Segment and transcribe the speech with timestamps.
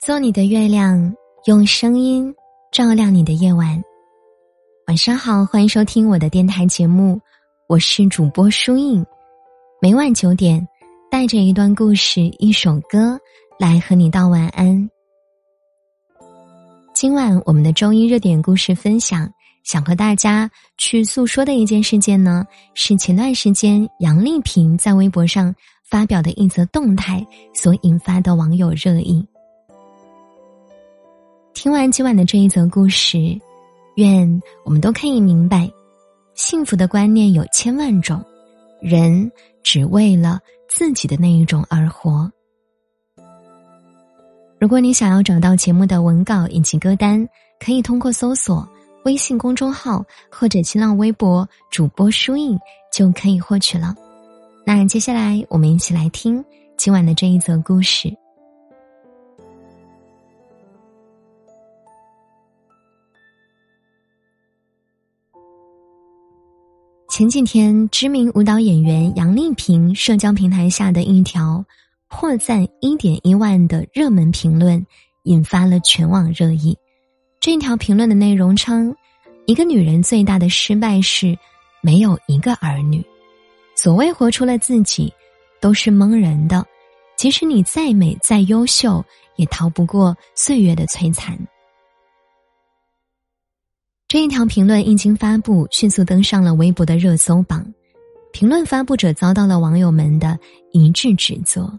[0.00, 1.12] 做你的月亮，
[1.46, 2.32] 用声音
[2.70, 3.82] 照亮你的夜晚。
[4.86, 7.20] 晚上好，欢迎收听我的电台节目，
[7.66, 9.04] 我是主播舒印。
[9.82, 10.66] 每晚九点，
[11.10, 13.18] 带着一段故事、一首歌
[13.58, 14.88] 来和你道晚安。
[16.94, 19.28] 今晚我们的周一热点故事分享，
[19.64, 25.52] 想和大家去诉说的一件事件呢，是前段时间杨丽萍在微博上
[25.90, 29.26] 发表的一则动态所引发的网友热议。
[31.60, 33.18] 听完今晚的这一则故事，
[33.96, 35.68] 愿我们都可以明白，
[36.36, 38.24] 幸福的观念有千万种，
[38.80, 39.28] 人
[39.64, 42.30] 只为了自己的那一种而活。
[44.60, 48.64] 如果你想要找到节目的文稿以及歌单，可以通过搜索
[49.04, 52.56] 微信公众号或者新浪微博主播书印
[52.92, 53.96] 就可以获取了。
[54.64, 56.42] 那接下来我们一起来听
[56.76, 58.16] 今晚的这一则故事。
[67.18, 71.64] 前几天，知名舞蹈演员杨丽萍社交平台下的一条
[72.08, 74.86] 获赞一点一万的热门评论，
[75.24, 76.78] 引发了全网热议。
[77.40, 78.94] 这条评论的内容称
[79.46, 81.36] ：“一个女人最大的失败是
[81.80, 83.04] 没有一个儿女。
[83.74, 85.12] 所谓活出了自己，
[85.60, 86.64] 都是蒙人的。
[87.16, 91.36] 即使你再美再优秀，也逃不过岁月的摧残。”
[94.08, 97.62] 这一条评论一经发布，迅速登上了微博的热搜榜。
[98.32, 100.38] 评论发布者遭到了网友们的
[100.72, 101.70] 一致指责，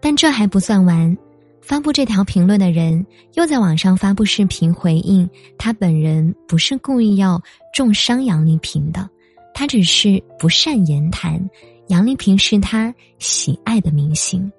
[0.00, 1.18] 但这还不算完。
[1.60, 7.42] 发布这条评论的人又在网上发布视频回应，他本人不是故意要
[7.74, 9.10] 重伤杨丽萍的，
[9.52, 11.44] 他只是不善言谈。
[11.88, 14.50] 杨丽萍是他喜爱的明星。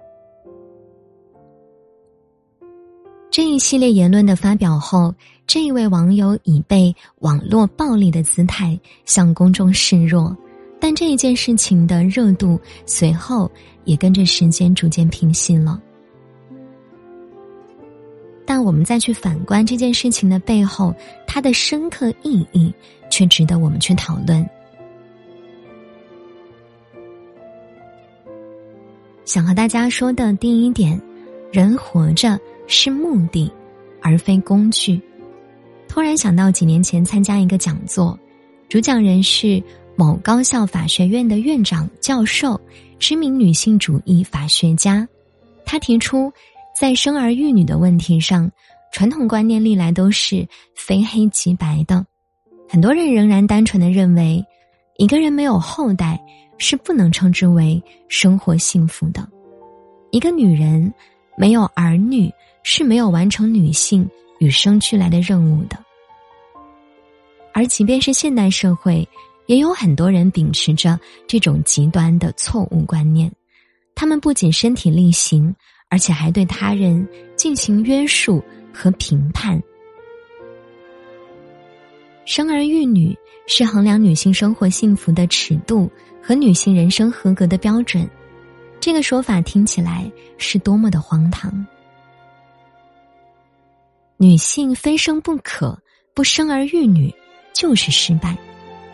[3.32, 5.16] 这一系列言论的发表后。
[5.50, 10.38] 这一位网友以被网络暴力的姿态向公众示弱，
[10.80, 13.50] 但这一件事情的热度随后
[13.84, 15.82] 也跟着时间逐渐平息了。
[18.46, 20.94] 但我们再去反观这件事情的背后，
[21.26, 22.72] 它的深刻意义
[23.10, 24.48] 却值得我们去讨论。
[29.26, 31.02] 想和大家说的第一点，
[31.52, 33.52] 人活着是目的，
[34.00, 35.02] 而非工具。
[35.90, 38.18] 突然想到几年前参加一个讲座，
[38.70, 39.62] 主讲人是
[39.98, 42.62] 某高校法学院的院长教授，
[43.00, 45.06] 知名女性主义法学家。
[45.66, 46.32] 他提出，
[46.80, 48.50] 在生儿育女的问题上，
[48.94, 52.06] 传统观念历来都是非黑即白的。
[52.70, 54.46] 很多人仍然单纯的认为，
[54.98, 56.22] 一个人没有后代
[56.60, 59.24] 是不能称之为生活幸福的；
[60.12, 60.94] 一个女人
[61.36, 64.08] 没有儿女是没有完成女性。
[64.40, 65.78] 与生俱来的任务的，
[67.54, 69.08] 而即便是现代社会，
[69.46, 73.32] 也有很多人秉持着这种极端的错误观念。
[73.96, 75.54] 他们不仅身体力行，
[75.90, 78.42] 而且还对他人进行约束
[78.74, 79.62] 和评判。
[82.26, 83.18] 生儿育女
[83.48, 88.08] 是衡量女性生活幸福的尺度和女性人生合格的标准，
[88.80, 91.52] 这个说法听起来是多么的荒唐。
[94.22, 95.82] 女性非生不可，
[96.14, 97.10] 不生儿育女
[97.54, 98.38] 就是失败。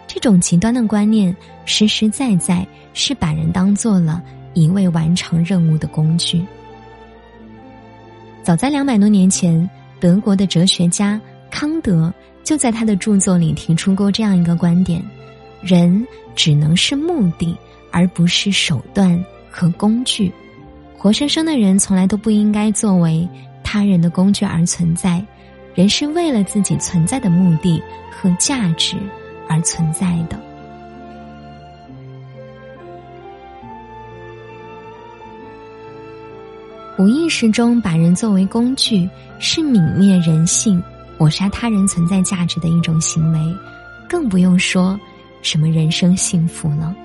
[0.05, 2.63] 这种极端的观念，实实在在
[2.93, 4.21] 是把人当做了
[4.53, 6.45] 一位完成任务的工具。
[8.43, 9.67] 早在两百多年前，
[9.99, 11.19] 德国的哲学家
[11.49, 12.13] 康德
[12.43, 15.03] 就在他的著作里提出过这样一个观点：
[15.59, 16.05] 人
[16.35, 17.57] 只能是目的，
[17.91, 19.19] 而不是手段
[19.49, 20.31] 和工具。
[20.95, 23.27] 活生生的人从来都不应该作为。
[23.75, 25.21] 他人的工具而存在，
[25.73, 28.95] 人是为了自己存在的目的和价值
[29.49, 30.39] 而存在的。
[36.97, 40.81] 无意识中把人作为工具，是泯灭人性、
[41.17, 43.39] 抹杀他人存在价值的一种行为，
[44.07, 44.97] 更不用说
[45.41, 46.95] 什么人生幸福了。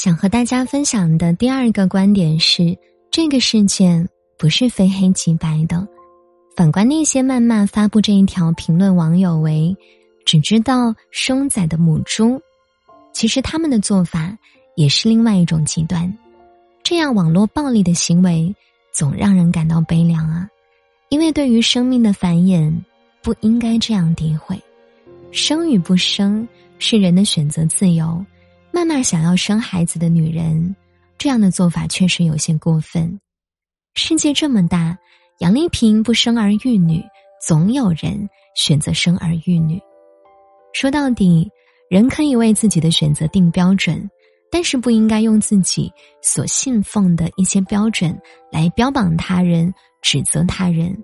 [0.00, 2.78] 想和大家分享的第二个观点是，
[3.10, 4.08] 这个事件
[4.38, 5.84] 不是非黑即白的。
[6.54, 9.76] 反观那些谩骂发布这一条评论网友为
[10.24, 12.40] 只知道生崽的母猪，
[13.12, 14.38] 其实他们的做法
[14.76, 16.16] 也是另外一种极端。
[16.84, 18.54] 这样网络暴力的行为
[18.92, 20.48] 总让人感到悲凉啊！
[21.08, 22.72] 因为对于生命的繁衍，
[23.20, 24.56] 不应该这样诋毁。
[25.32, 26.46] 生与不生
[26.78, 28.24] 是人的选择自由。
[28.78, 30.76] 慢慢想要生孩子的女人，
[31.18, 33.18] 这样的做法确实有些过分。
[33.96, 34.96] 世界这么大，
[35.40, 37.02] 杨丽萍不生儿育女，
[37.44, 39.80] 总有人选择生儿育女。
[40.72, 41.50] 说到底，
[41.90, 44.08] 人可以为自己的选择定标准，
[44.48, 45.92] 但是不应该用自己
[46.22, 48.16] 所信奉的一些标准
[48.52, 50.96] 来标榜他人、指责他人，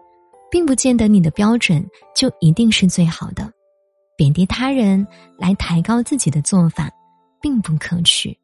[0.48, 1.84] 并不见得你的标准
[2.14, 3.52] 就一定是最好的。
[4.16, 5.04] 贬低他人
[5.36, 6.88] 来抬高自己的做法。
[7.44, 8.34] 并不可取，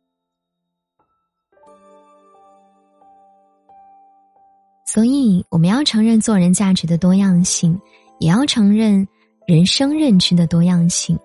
[4.85, 7.81] 所以我们要承认做人价值的多样性，
[8.19, 9.09] 也要承认
[9.47, 11.19] 人生认知的多样性，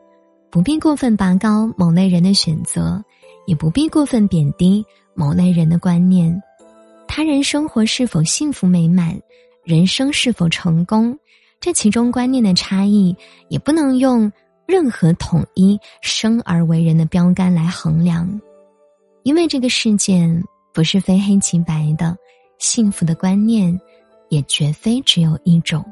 [0.50, 3.04] 不必过分拔高某类人的选择，
[3.46, 4.82] 也不必过分贬低
[5.14, 6.42] 某类人的观念。
[7.10, 9.20] 他人生活是否幸福美满，
[9.66, 11.20] 人生是否成功，
[11.60, 13.14] 这其中观念的差异，
[13.50, 14.32] 也不能用。
[14.68, 18.42] 任何统一生而为人的标杆来衡量，
[19.24, 20.28] 因为这个世界
[20.74, 22.18] 不是非黑即白的，
[22.58, 23.80] 幸福的观念
[24.30, 25.86] 也绝非只有一种。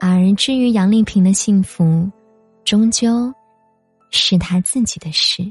[0.00, 2.10] 而至于杨丽萍的幸福，
[2.64, 3.32] 终究
[4.10, 5.42] 是她自己的事。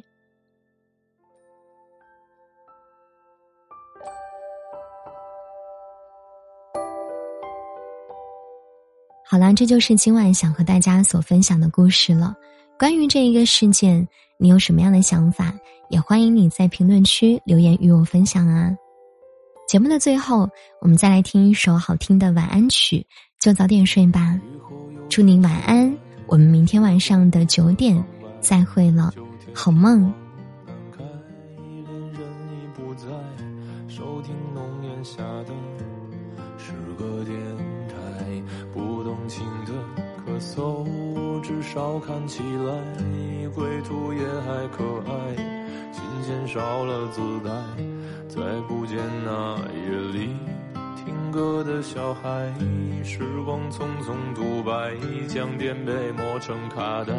[9.33, 12.35] 好啦，这就是今晚想和大家所分享的故事了。
[12.77, 14.07] 关于这一个事件，
[14.38, 15.51] 你有什么样的想法？
[15.89, 18.71] 也欢迎你在评论区留言与我分享啊！
[19.68, 20.47] 节目的最后，
[20.81, 23.03] 我们再来听一首好听的晚安曲，
[23.41, 24.39] 就早点睡吧。
[25.09, 25.91] 祝您晚安，
[26.27, 28.06] 我们明天晚上的九点
[28.39, 29.12] 再会了，
[29.51, 30.13] 好梦。
[41.41, 42.73] 至少看起来
[43.53, 45.35] 归途也还可爱。
[45.91, 47.51] 琴弦少了姿态，
[48.27, 50.29] 再不见那夜里
[50.95, 52.51] 听歌的小孩。
[53.03, 54.95] 时光匆匆独白，
[55.27, 57.13] 将颠沛磨成卡带。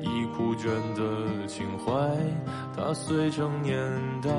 [0.00, 1.92] 已枯卷的情怀，
[2.76, 3.78] 它碎成年
[4.22, 4.30] 代。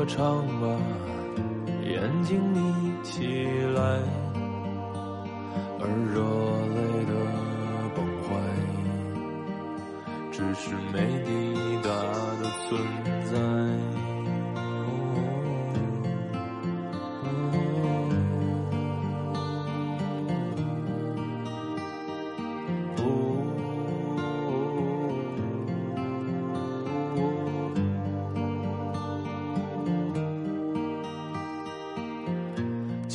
[0.00, 0.66] 歌唱吧，
[1.84, 3.44] 眼睛眯起
[3.76, 4.00] 来。
[5.78, 6.16] 而热
[6.74, 7.12] 泪的
[7.94, 8.30] 崩坏，
[10.32, 10.96] 只是没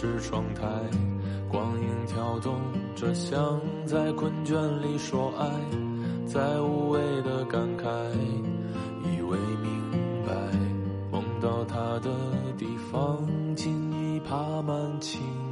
[0.00, 0.62] 是窗台，
[1.48, 2.54] 光影跳动
[2.94, 5.44] 着，像在困倦里说爱，
[6.24, 7.84] 在无谓的感慨，
[9.02, 10.32] 以为明白，
[11.10, 12.10] 梦到他的
[12.56, 13.26] 地方，
[13.56, 15.47] 竟已爬满青。